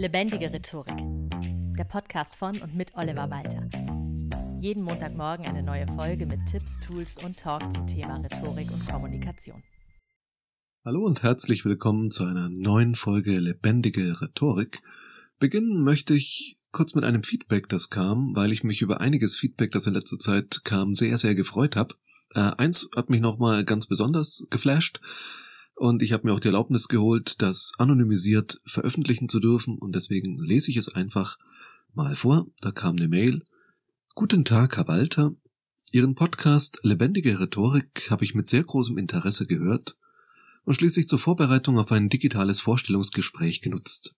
[0.00, 0.96] Lebendige Rhetorik.
[1.76, 3.68] Der Podcast von und mit Oliver Walter.
[4.58, 9.62] Jeden Montagmorgen eine neue Folge mit Tipps, Tools und Talk zum Thema Rhetorik und Kommunikation.
[10.86, 14.80] Hallo und herzlich willkommen zu einer neuen Folge Lebendige Rhetorik.
[15.38, 19.70] Beginnen möchte ich kurz mit einem Feedback, das kam, weil ich mich über einiges Feedback,
[19.70, 21.94] das in letzter Zeit kam, sehr, sehr gefreut habe.
[22.30, 25.02] Äh, eins hat mich nochmal ganz besonders geflasht.
[25.80, 30.38] Und ich habe mir auch die Erlaubnis geholt, das anonymisiert veröffentlichen zu dürfen und deswegen
[30.38, 31.38] lese ich es einfach
[31.94, 32.46] mal vor.
[32.60, 33.42] Da kam eine Mail.
[34.14, 35.34] Guten Tag, Herr Walter.
[35.90, 39.96] Ihren Podcast Lebendige Rhetorik habe ich mit sehr großem Interesse gehört
[40.66, 44.16] und schließlich zur Vorbereitung auf ein digitales Vorstellungsgespräch genutzt.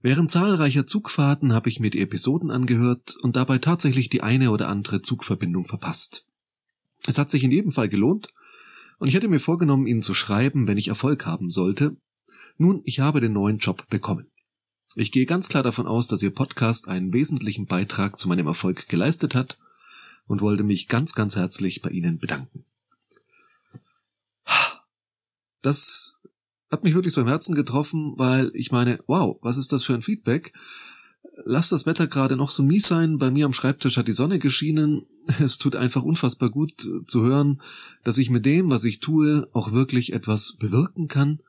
[0.00, 4.70] Während zahlreicher Zugfahrten habe ich mir die Episoden angehört und dabei tatsächlich die eine oder
[4.70, 6.26] andere Zugverbindung verpasst.
[7.06, 8.28] Es hat sich in jedem Fall gelohnt
[8.98, 11.96] und ich hätte mir vorgenommen, Ihnen zu schreiben, wenn ich Erfolg haben sollte.
[12.58, 14.26] Nun, ich habe den neuen Job bekommen.
[14.94, 18.88] Ich gehe ganz klar davon aus, dass Ihr Podcast einen wesentlichen Beitrag zu meinem Erfolg
[18.88, 19.58] geleistet hat
[20.26, 22.64] und wollte mich ganz, ganz herzlich bei Ihnen bedanken.
[25.60, 26.20] Das
[26.70, 29.94] hat mich wirklich so im Herzen getroffen, weil ich meine, wow, was ist das für
[29.94, 30.52] ein Feedback?
[31.44, 34.38] Lass das Wetter gerade noch so mies sein, bei mir am Schreibtisch hat die Sonne
[34.38, 35.06] geschienen.
[35.40, 37.60] Es tut einfach unfassbar gut äh, zu hören,
[38.04, 41.40] dass ich mit dem, was ich tue, auch wirklich etwas bewirken kann.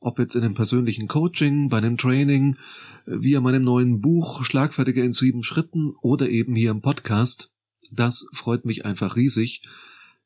[0.00, 2.56] Ob jetzt in einem persönlichen Coaching, bei einem Training,
[3.06, 7.50] äh, via meinem neuen Buch Schlagfertiger in sieben Schritten oder eben hier im Podcast.
[7.92, 9.62] Das freut mich einfach riesig.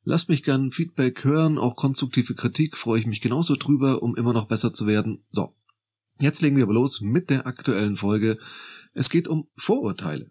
[0.03, 4.33] Lasst mich gern Feedback hören, auch konstruktive Kritik freue ich mich genauso drüber, um immer
[4.33, 5.25] noch besser zu werden.
[5.31, 5.55] So,
[6.19, 8.39] jetzt legen wir aber los mit der aktuellen Folge
[8.95, 10.31] es geht um Vorurteile.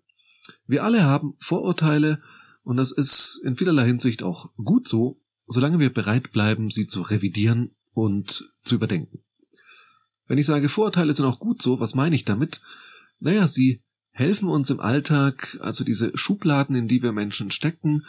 [0.66, 2.22] Wir alle haben Vorurteile
[2.64, 7.02] und das ist in vielerlei Hinsicht auch gut so, solange wir bereit bleiben, sie zu
[7.02, 9.20] revidieren und zu überdenken.
[10.28, 12.62] Wenn ich sage, Vorurteile sind auch gut so, was meine ich damit?
[13.20, 18.06] Naja, sie helfen uns im Alltag, also diese Schubladen, in die wir Menschen stecken,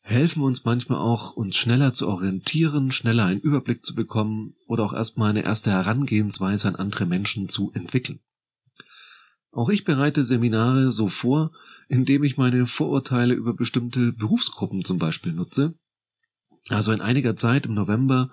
[0.00, 4.92] helfen uns manchmal auch, uns schneller zu orientieren, schneller einen Überblick zu bekommen oder auch
[4.92, 8.20] erstmal eine erste Herangehensweise an andere Menschen zu entwickeln.
[9.52, 11.52] Auch ich bereite Seminare so vor,
[11.88, 15.74] indem ich meine Vorurteile über bestimmte Berufsgruppen zum Beispiel nutze.
[16.70, 18.30] Also in einiger Zeit im November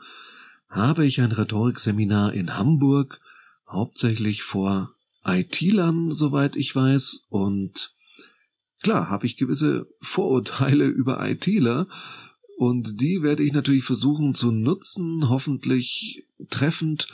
[0.70, 3.20] habe ich ein Rhetorikseminar in Hamburg,
[3.68, 4.92] hauptsächlich vor
[5.26, 7.92] IT-Lern, soweit ich weiß, und
[8.82, 11.88] klar habe ich gewisse Vorurteile über ITler,
[12.58, 17.08] und die werde ich natürlich versuchen zu nutzen, hoffentlich treffend,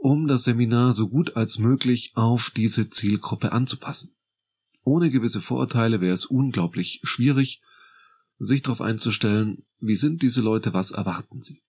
[0.00, 4.14] um das Seminar so gut als möglich auf diese Zielgruppe anzupassen.
[4.84, 7.60] Ohne gewisse Vorurteile wäre es unglaublich schwierig,
[8.38, 11.62] sich darauf einzustellen, wie sind diese Leute, was erwarten sie.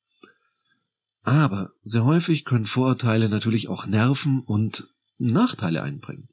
[1.24, 6.30] Aber sehr häufig können Vorurteile natürlich auch nerven und Nachteile einbringen.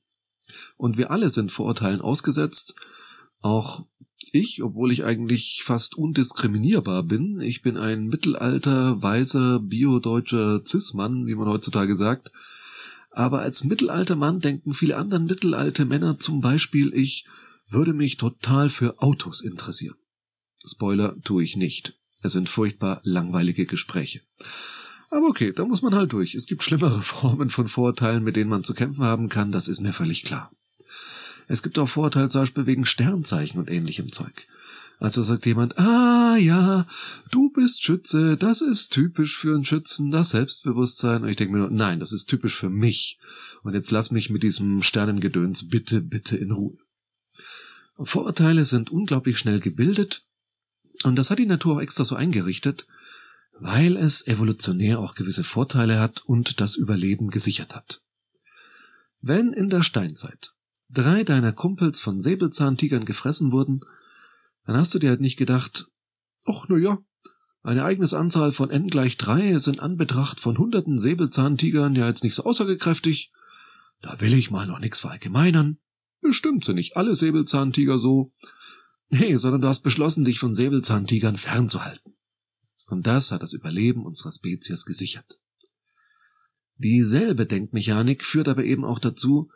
[0.76, 2.76] Und wir alle sind Vorurteilen ausgesetzt,
[3.40, 3.86] auch
[4.38, 7.40] ich, obwohl ich eigentlich fast undiskriminierbar bin.
[7.40, 12.30] Ich bin ein mittelalter, weißer, biodeutscher Cis-Mann, wie man heutzutage sagt.
[13.10, 17.24] Aber als mittelalter Mann denken viele anderen mittelalte Männer zum Beispiel, ich
[17.68, 19.96] würde mich total für Autos interessieren.
[20.64, 21.94] Spoiler tue ich nicht.
[22.22, 24.20] Es sind furchtbar langweilige Gespräche.
[25.10, 26.34] Aber okay, da muss man halt durch.
[26.34, 29.80] Es gibt schlimmere Formen von Vorurteilen, mit denen man zu kämpfen haben kann, das ist
[29.80, 30.50] mir völlig klar.
[31.48, 34.46] Es gibt auch Vorurteile zum Beispiel wegen Sternzeichen und ähnlichem Zeug.
[34.98, 36.86] Also sagt jemand, ah ja,
[37.30, 41.22] du bist Schütze, das ist typisch für einen Schützen, das Selbstbewusstsein.
[41.22, 43.18] Und ich denke mir nur, nein, das ist typisch für mich.
[43.62, 46.78] Und jetzt lass mich mit diesem Sternengedöns bitte, bitte in Ruhe.
[47.98, 50.26] Vorurteile sind unglaublich schnell gebildet
[51.04, 52.86] und das hat die Natur auch extra so eingerichtet,
[53.58, 58.02] weil es evolutionär auch gewisse Vorteile hat und das Überleben gesichert hat.
[59.20, 60.55] Wenn in der Steinzeit
[60.88, 63.80] drei deiner Kumpels von Säbelzahntigern gefressen wurden,
[64.64, 65.88] dann hast du dir halt nicht gedacht,
[66.46, 66.98] ach, na ja,
[67.62, 72.22] eine eigene Anzahl von n gleich drei ist in Anbetracht von hunderten Säbelzahntigern ja jetzt
[72.22, 73.32] nicht so aussagekräftig.
[74.02, 75.78] Da will ich mal noch nix verallgemeinern.
[76.20, 78.32] Bestimmt sind nicht alle Säbelzahntiger so.
[79.08, 82.14] Nee, sondern du hast beschlossen, dich von Säbelzahntigern fernzuhalten.
[82.86, 85.40] Und das hat das Überleben unserer Spezies gesichert.
[86.76, 89.50] Dieselbe Denkmechanik führt aber eben auch dazu,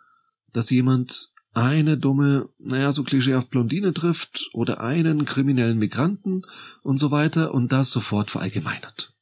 [0.52, 6.43] dass jemand eine dumme, naja, so klischeehaft Blondine trifft oder einen kriminellen Migranten
[6.82, 9.14] und so weiter und das sofort verallgemeinert.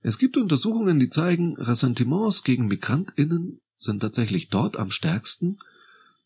[0.00, 5.58] Es gibt Untersuchungen, die zeigen, Ressentiments gegen MigrantInnen sind tatsächlich dort am stärksten,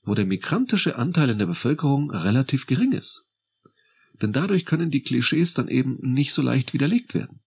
[0.04, 3.26] wo der migrantische Anteil in der Bevölkerung relativ gering ist.
[4.20, 7.40] Denn dadurch können die Klischees dann eben nicht so leicht widerlegt werden.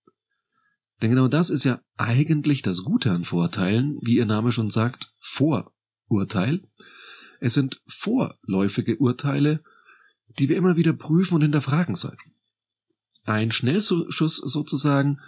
[1.02, 5.12] Denn genau das ist ja eigentlich das Gute an Vorurteilen, wie ihr Name schon sagt,
[5.20, 5.75] vor
[6.08, 6.62] Urteil.
[7.40, 9.64] Es sind vorläufige Urteile,
[10.40, 12.34] die wir immer wieder prüfen und hinterfragen sollten.
[13.24, 15.20] Ein Schnellschuss sozusagen,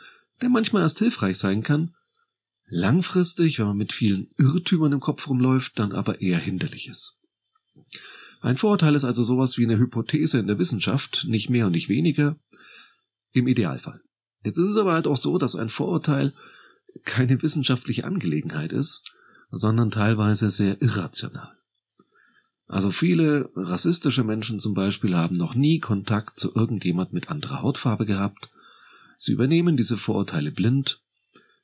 [0.42, 1.96] der manchmal erst hilfreich sein kann,
[2.68, 7.16] langfristig, wenn man mit vielen Irrtümern im Kopf rumläuft, dann aber eher hinderlich ist.
[8.42, 11.90] Ein Vorurteil ist also sowas wie eine Hypothese in der Wissenschaft, nicht mehr und nicht
[11.90, 12.38] weniger,
[13.32, 14.02] im Idealfall.
[14.44, 16.34] Jetzt ist es aber halt auch so, dass ein Vorurteil
[17.04, 19.14] keine wissenschaftliche Angelegenheit ist,
[19.52, 21.52] sondern teilweise sehr irrational.
[22.68, 28.06] Also viele rassistische Menschen zum Beispiel haben noch nie Kontakt zu irgendjemand mit anderer Hautfarbe
[28.06, 28.50] gehabt.
[29.18, 31.02] Sie übernehmen diese Vorurteile blind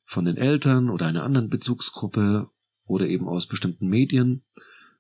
[0.06, 2.50] von den Eltern oder einer anderen Bezugsgruppe
[2.85, 4.44] oder eben aus bestimmten Medien.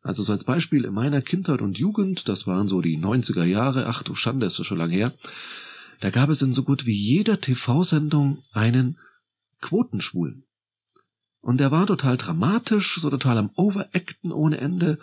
[0.01, 3.87] Also so als Beispiel in meiner Kindheit und Jugend, das waren so die 90er Jahre,
[3.87, 5.13] ach du Schande, ist das schon lange her,
[6.01, 8.99] da gab es in so gut wie jeder TV-Sendung einen
[9.61, 10.43] Quotenschwulen.
[11.43, 14.97] Und der war total dramatisch, so total am Overacten ohne Ende,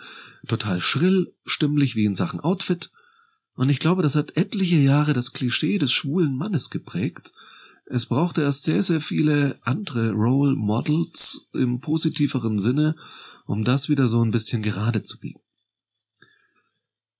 [0.47, 2.89] total schrill, stimmlich wie in Sachen Outfit.
[3.53, 7.31] Und ich glaube, das hat etliche Jahre das Klischee des schwulen Mannes geprägt.
[7.85, 12.95] Es brauchte erst sehr, sehr viele andere Role Models im positiveren Sinne,
[13.45, 15.41] um das wieder so ein bisschen gerade zu biegen.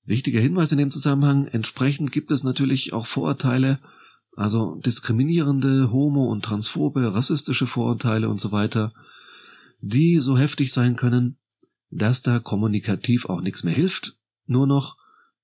[0.03, 3.77] Wichtiger Hinweis in dem Zusammenhang, entsprechend gibt es natürlich auch Vorurteile,
[4.35, 8.91] also diskriminierende, homo- und transphobe, rassistische Vorurteile und so weiter,
[9.81, 11.37] die so heftig sein können,
[11.89, 14.97] dass da kommunikativ auch nichts mehr hilft, nur noch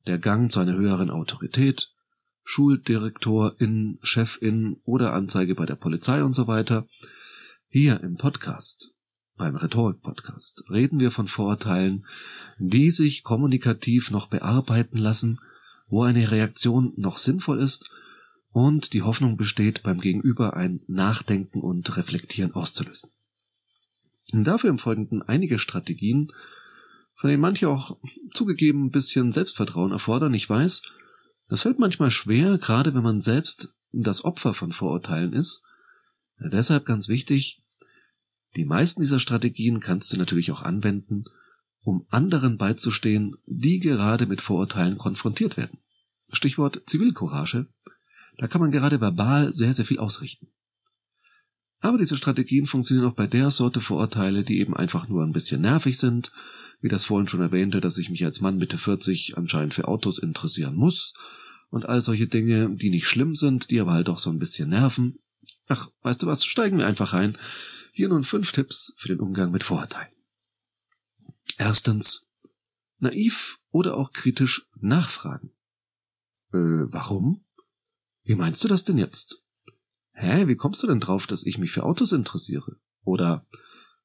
[0.06, 1.92] der Gang zu einer höheren Autorität,
[2.44, 6.88] Schuldirektorin, Chefin oder Anzeige bei der Polizei und so weiter.
[7.68, 8.94] Hier im Podcast,
[9.36, 12.06] beim Rhetorik-Podcast, reden wir von Vorurteilen,
[12.58, 15.42] die sich kommunikativ noch bearbeiten lassen,
[15.88, 17.90] wo eine Reaktion noch sinnvoll ist
[18.52, 23.12] und die Hoffnung besteht, beim Gegenüber ein Nachdenken und Reflektieren auszulösen.
[24.34, 26.32] Und dafür im Folgenden einige Strategien,
[27.16, 27.98] von denen manche auch
[28.34, 30.34] zugegeben ein bisschen Selbstvertrauen erfordern.
[30.34, 30.82] Ich weiß,
[31.48, 35.64] das fällt manchmal schwer, gerade wenn man selbst das Opfer von Vorurteilen ist.
[36.40, 37.64] Ja, deshalb ganz wichtig,
[38.56, 41.24] die meisten dieser Strategien kannst du natürlich auch anwenden,
[41.82, 45.80] um anderen beizustehen, die gerade mit Vorurteilen konfrontiert werden.
[46.32, 47.68] Stichwort Zivilcourage.
[48.38, 50.50] Da kann man gerade verbal sehr, sehr viel ausrichten.
[51.80, 55.62] Aber diese Strategien funktionieren auch bei der Sorte Vorurteile, die eben einfach nur ein bisschen
[55.62, 56.32] nervig sind,
[56.82, 60.18] wie das vorhin schon erwähnte, dass ich mich als Mann Mitte 40 anscheinend für Autos
[60.18, 61.14] interessieren muss
[61.70, 64.70] und all solche Dinge, die nicht schlimm sind, die aber halt auch so ein bisschen
[64.70, 65.20] nerven.
[65.68, 67.38] Ach, weißt du was, steigen wir einfach ein.
[67.92, 70.12] Hier nun fünf Tipps für den Umgang mit Vorurteilen.
[71.58, 72.28] Erstens,
[73.00, 75.52] naiv oder auch kritisch nachfragen.
[76.54, 77.46] Äh, warum?
[78.24, 79.44] Wie meinst du das denn jetzt?
[80.20, 82.78] Hä, wie kommst du denn drauf, dass ich mich für Autos interessiere?
[83.04, 83.46] Oder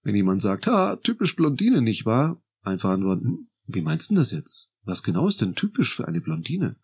[0.03, 2.39] wenn jemand sagt, ha, typisch Blondine, nicht wahr?
[2.61, 4.71] Einfach antworten, hm, wie meinst du das jetzt?
[4.85, 6.77] Was genau ist denn typisch für eine Blondine?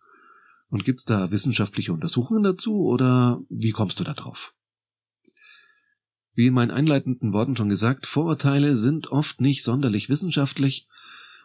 [0.70, 4.54] Und gibt's da wissenschaftliche Untersuchungen dazu oder wie kommst du da drauf?
[6.32, 10.88] Wie in meinen einleitenden Worten schon gesagt, Vorurteile sind oft nicht sonderlich wissenschaftlich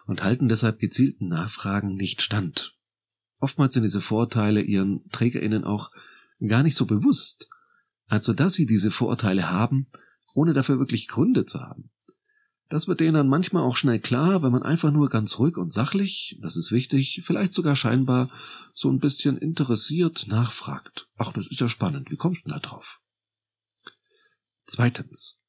[0.05, 2.77] und halten deshalb gezielten Nachfragen nicht stand.
[3.39, 5.91] Oftmals sind diese Vorurteile ihren TrägerInnen auch
[6.39, 7.49] gar nicht so bewusst,
[8.07, 9.87] also dass sie diese Vorurteile haben,
[10.33, 11.91] ohne dafür wirklich Gründe zu haben.
[12.69, 15.71] Das wird denen dann manchmal auch schnell klar, wenn man einfach nur ganz ruhig und
[15.71, 18.31] sachlich, das ist wichtig, vielleicht sogar scheinbar
[18.73, 21.07] so ein bisschen interessiert nachfragt.
[21.17, 22.99] Ach, das ist ja spannend, wie kommst du da drauf?
[24.65, 25.39] Zweitens.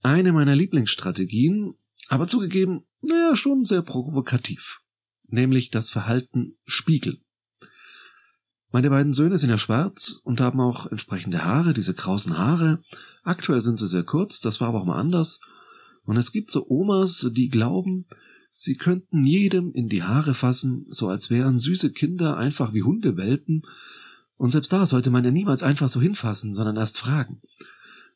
[0.00, 1.74] Eine meiner Lieblingsstrategien,
[2.08, 4.80] aber zugegeben, naja, schon sehr provokativ.
[5.28, 7.23] Nämlich das Verhalten spiegeln.
[8.74, 12.82] Meine beiden Söhne sind ja schwarz und haben auch entsprechende Haare, diese krausen Haare.
[13.22, 15.38] Aktuell sind sie sehr kurz, das war aber auch mal anders.
[16.02, 18.06] Und es gibt so Omas, die glauben,
[18.50, 23.62] sie könnten jedem in die Haare fassen, so als wären süße Kinder einfach wie Hundewelpen.
[24.38, 27.42] Und selbst da sollte man ja niemals einfach so hinfassen, sondern erst fragen.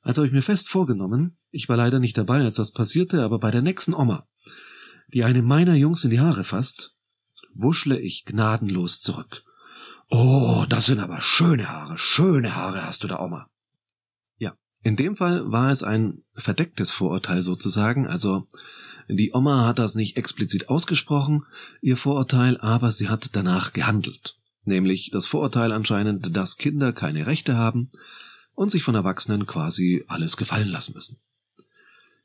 [0.03, 3.39] Also habe ich mir fest vorgenommen, ich war leider nicht dabei, als das passierte, aber
[3.39, 4.27] bei der nächsten Oma,
[5.15, 6.97] die einem meiner Jungs in die Haare fasst,
[7.55, 9.45] wuschle ich gnadenlos zurück.
[10.11, 13.51] Oh, das sind aber schöne Haare, schöne Haare hast du da, Oma.
[14.39, 18.49] Ja, in dem Fall war es ein verdecktes Vorurteil sozusagen, also
[19.09, 21.45] die Oma hat das nicht explizit ausgesprochen,
[21.83, 24.39] ihr Vorurteil, aber sie hat danach gehandelt.
[24.65, 27.91] Nämlich das Vorurteil anscheinend, dass Kinder keine Rechte haben
[28.55, 31.19] und sich von Erwachsenen quasi alles gefallen lassen müssen.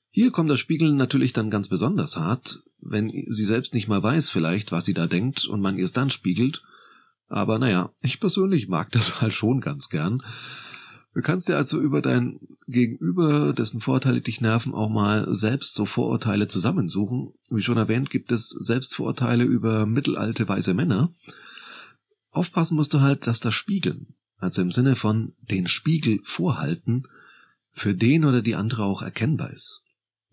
[0.09, 4.29] Hier kommt das Spiegeln natürlich dann ganz besonders hart, wenn sie selbst nicht mal weiß
[4.29, 6.63] vielleicht, was sie da denkt und man ihr es dann spiegelt
[7.27, 10.23] aber naja, ich persönlich mag das halt schon ganz gern.
[11.13, 15.85] Du kannst dir also über dein Gegenüber, dessen Vorteile dich nerven, auch mal selbst so
[15.85, 17.33] Vorurteile zusammensuchen.
[17.51, 21.13] Wie schon erwähnt, gibt es Selbstvorurteile über mittelalte weise Männer.
[22.31, 27.03] Aufpassen musst du halt, dass das Spiegeln, also im Sinne von den Spiegel vorhalten,
[27.73, 29.83] für den oder die andere auch erkennbar ist.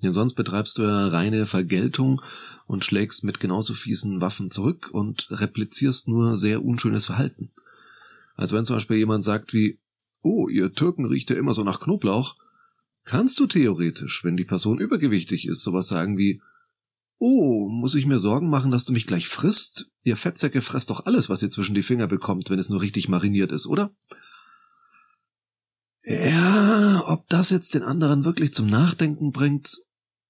[0.03, 2.23] Denn sonst betreibst du ja reine Vergeltung
[2.67, 7.51] und schlägst mit genauso fiesen Waffen zurück und replizierst nur sehr unschönes Verhalten.
[8.35, 9.79] Also wenn zum Beispiel jemand sagt wie,
[10.23, 12.37] oh, ihr Türken riecht ja immer so nach Knoblauch,
[13.05, 16.41] kannst du theoretisch, wenn die Person übergewichtig ist, sowas sagen wie,
[17.19, 19.91] oh, muss ich mir Sorgen machen, dass du mich gleich frisst?
[20.05, 23.09] Ihr Fettsäcke fresst doch alles, was ihr zwischen die Finger bekommt, wenn es nur richtig
[23.09, 23.95] mariniert ist, oder?
[26.03, 29.83] Ja, ob das jetzt den anderen wirklich zum Nachdenken bringt,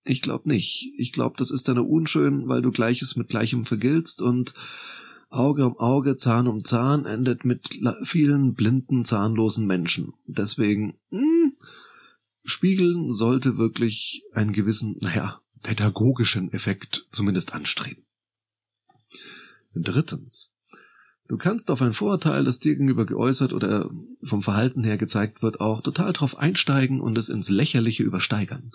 [0.05, 0.93] ich glaube nicht.
[0.97, 4.55] Ich glaube, das ist dann unschön, weil du Gleiches mit Gleichem vergiltst und
[5.29, 10.13] Auge um Auge, Zahn um Zahn endet mit vielen blinden, zahnlosen Menschen.
[10.27, 11.53] Deswegen, mh, hm,
[12.43, 18.05] Spiegeln sollte wirklich einen gewissen, naja, pädagogischen Effekt zumindest anstreben.
[19.75, 20.53] Drittens.
[21.29, 23.89] Du kannst auf ein Vorurteil, das dir gegenüber geäußert oder
[24.23, 28.73] vom Verhalten her gezeigt wird, auch total drauf einsteigen und es ins Lächerliche übersteigern.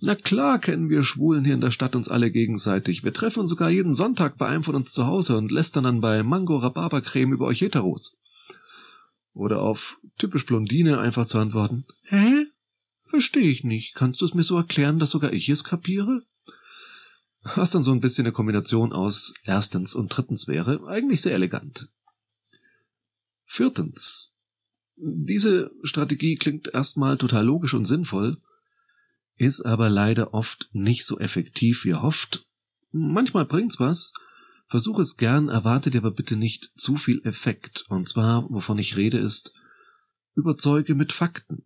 [0.00, 3.02] Na klar kennen wir Schwulen hier in der Stadt uns alle gegenseitig.
[3.02, 6.00] Wir treffen uns sogar jeden Sonntag bei einem von uns zu Hause und lästern dann
[6.00, 8.16] bei Mango Rhabarbercreme über euch Heteros.
[9.32, 11.84] Oder auf typisch Blondine einfach zu antworten.
[12.04, 12.46] Hä?
[13.06, 13.94] Verstehe ich nicht.
[13.94, 16.22] Kannst du es mir so erklären, dass sogar ich es kapiere?
[17.42, 21.88] Was dann so ein bisschen eine Kombination aus erstens und drittens wäre, eigentlich sehr elegant.
[23.46, 24.32] Viertens.
[24.96, 28.42] Diese Strategie klingt erstmal total logisch und sinnvoll,
[29.38, 32.46] ist aber leider oft nicht so effektiv wie erhofft.
[32.90, 34.12] Manchmal bringt's was.
[34.66, 37.86] Versuch es gern, erwarte dir aber bitte nicht zu viel Effekt.
[37.88, 39.54] Und zwar, wovon ich rede, ist,
[40.34, 41.64] überzeuge mit Fakten.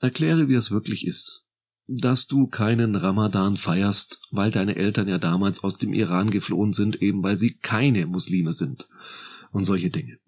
[0.00, 1.46] Erkläre, wie es wirklich ist.
[1.86, 7.00] Dass du keinen Ramadan feierst, weil deine Eltern ja damals aus dem Iran geflohen sind,
[7.00, 8.88] eben weil sie keine Muslime sind.
[9.50, 10.18] Und solche Dinge.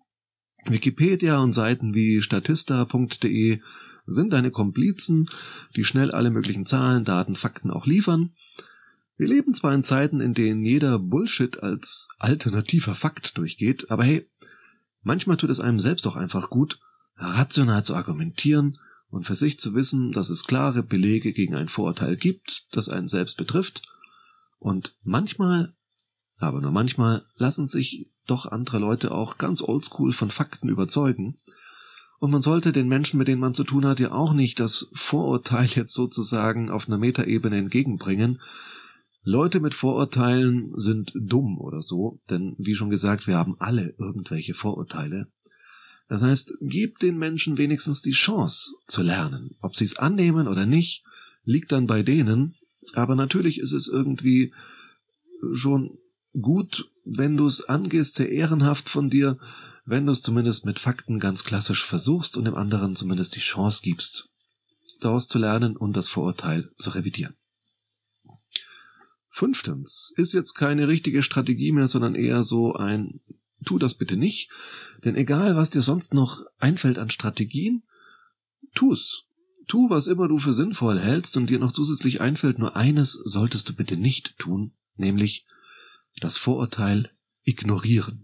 [0.66, 3.60] Wikipedia und Seiten wie statista.de
[4.06, 5.28] sind deine Komplizen,
[5.76, 8.34] die schnell alle möglichen Zahlen, Daten, Fakten auch liefern.
[9.16, 14.28] Wir leben zwar in Zeiten, in denen jeder Bullshit als alternativer Fakt durchgeht, aber hey,
[15.02, 16.80] manchmal tut es einem selbst auch einfach gut,
[17.16, 22.16] rational zu argumentieren und für sich zu wissen, dass es klare Belege gegen ein Vorurteil
[22.16, 23.82] gibt, das einen selbst betrifft.
[24.58, 25.75] Und manchmal,
[26.38, 31.37] aber nur manchmal, lassen sich doch andere Leute auch ganz oldschool von Fakten überzeugen
[32.21, 34.90] und man sollte den Menschen, mit denen man zu tun hat, ja auch nicht das
[34.94, 38.40] Vorurteil jetzt sozusagen auf einer Metaebene entgegenbringen.
[39.23, 44.54] Leute mit Vorurteilen sind dumm oder so, denn wie schon gesagt, wir haben alle irgendwelche
[44.54, 45.28] Vorurteile.
[46.09, 49.56] Das heißt, gib den Menschen wenigstens die Chance zu lernen.
[49.61, 51.04] Ob sie es annehmen oder nicht,
[51.44, 52.54] liegt dann bei denen,
[52.92, 54.52] aber natürlich ist es irgendwie
[55.52, 55.99] schon
[56.40, 59.38] gut, wenn du es angehst, sehr ehrenhaft von dir,
[59.84, 63.80] wenn du es zumindest mit Fakten ganz klassisch versuchst und dem anderen zumindest die Chance
[63.82, 64.30] gibst,
[65.00, 67.34] daraus zu lernen und das Vorurteil zu revidieren.
[69.28, 73.20] Fünftens ist jetzt keine richtige Strategie mehr, sondern eher so ein
[73.64, 74.50] Tu das bitte nicht,
[75.04, 77.82] denn egal was dir sonst noch einfällt an Strategien,
[78.74, 79.24] tu's.
[79.66, 83.68] Tu, was immer du für sinnvoll hältst und dir noch zusätzlich einfällt, nur eines solltest
[83.68, 85.46] du bitte nicht tun, nämlich
[86.20, 87.10] das Vorurteil
[87.44, 88.24] ignorieren.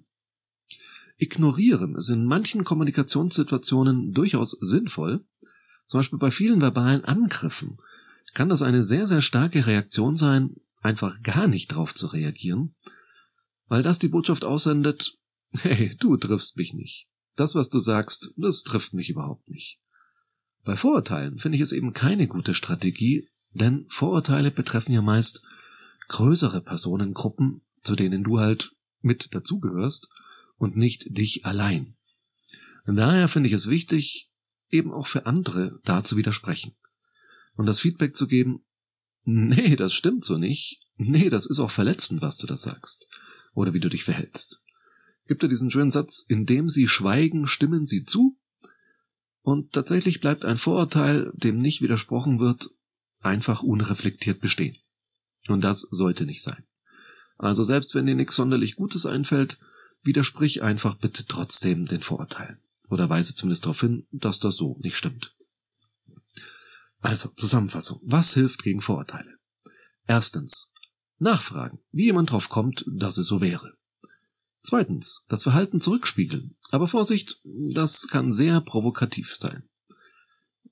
[1.20, 5.24] Ignorieren ist in manchen Kommunikationssituationen durchaus sinnvoll.
[5.86, 7.78] Zum Beispiel bei vielen verbalen Angriffen
[8.32, 12.74] kann das eine sehr, sehr starke Reaktion sein, einfach gar nicht drauf zu reagieren,
[13.68, 15.18] weil das die Botschaft aussendet,
[15.58, 17.06] hey, du triffst mich nicht.
[17.36, 19.78] Das, was du sagst, das trifft mich überhaupt nicht.
[20.64, 25.42] Bei Vorurteilen finde ich es eben keine gute Strategie, denn Vorurteile betreffen ja meist
[26.08, 30.08] größere Personengruppen, zu denen du halt mit dazugehörst
[30.60, 31.96] und nicht dich allein.
[32.84, 34.30] Und daher finde ich es wichtig,
[34.68, 36.76] eben auch für andere da zu widersprechen.
[37.54, 38.62] Und das Feedback zu geben,
[39.24, 43.08] nee, das stimmt so nicht, nee, das ist auch verletzend, was du da sagst,
[43.54, 44.62] oder wie du dich verhältst.
[45.26, 48.38] Gibt er diesen schönen Satz, indem sie schweigen, stimmen sie zu,
[49.40, 52.68] und tatsächlich bleibt ein Vorurteil, dem nicht widersprochen wird,
[53.22, 54.76] einfach unreflektiert bestehen.
[55.48, 56.64] Und das sollte nicht sein.
[57.38, 59.58] Also selbst wenn dir nichts sonderlich Gutes einfällt,
[60.02, 62.58] widersprich einfach bitte trotzdem den Vorurteilen.
[62.88, 65.36] Oder weise zumindest darauf hin, dass das so nicht stimmt.
[67.00, 68.00] Also, Zusammenfassung.
[68.02, 69.38] Was hilft gegen Vorurteile?
[70.06, 70.72] Erstens,
[71.18, 73.74] nachfragen, wie jemand drauf kommt, dass es so wäre.
[74.62, 76.56] Zweitens, das Verhalten zurückspiegeln.
[76.70, 79.68] Aber Vorsicht, das kann sehr provokativ sein.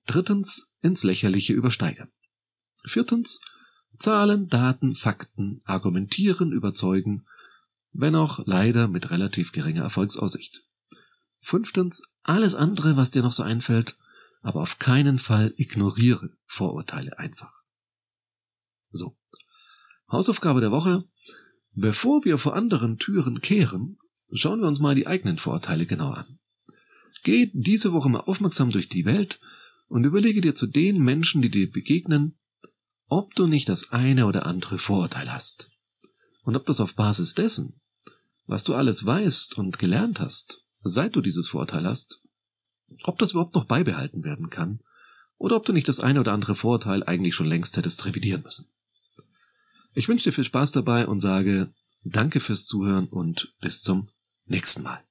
[0.06, 2.10] Drittens ins Lächerliche übersteigern.
[2.84, 3.40] Viertens
[3.98, 7.26] Zahlen, Daten, Fakten, argumentieren, überzeugen,
[7.98, 10.62] wenn auch leider mit relativ geringer Erfolgsaussicht.
[11.40, 13.96] Fünftens alles andere, was dir noch so einfällt,
[14.40, 17.52] aber auf keinen Fall ignoriere Vorurteile einfach.
[18.92, 19.18] So.
[20.10, 21.04] Hausaufgabe der Woche.
[21.72, 23.98] Bevor wir vor anderen Türen kehren,
[24.30, 26.38] schauen wir uns mal die eigenen Vorurteile genau an.
[27.24, 29.40] Geh diese Woche mal aufmerksam durch die Welt
[29.88, 32.38] und überlege dir zu den Menschen, die dir begegnen,
[33.08, 35.72] ob du nicht das eine oder andere Vorurteil hast.
[36.42, 37.80] Und ob das auf Basis dessen,
[38.48, 42.22] was du alles weißt und gelernt hast, seit du dieses Vorurteil hast,
[43.04, 44.80] ob das überhaupt noch beibehalten werden kann,
[45.36, 48.66] oder ob du nicht das eine oder andere Vorurteil eigentlich schon längst hättest revidieren müssen.
[49.94, 51.72] Ich wünsche dir viel Spaß dabei und sage
[52.04, 54.08] Danke fürs Zuhören und bis zum
[54.46, 55.02] nächsten Mal.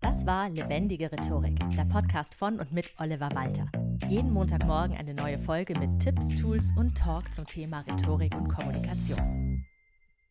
[0.00, 3.70] Das war Lebendige Rhetorik, der Podcast von und mit Oliver Walter.
[4.08, 9.49] Jeden Montagmorgen eine neue Folge mit Tipps, Tools und Talk zum Thema Rhetorik und Kommunikation.